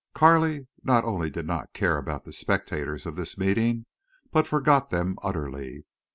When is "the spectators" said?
2.23-3.05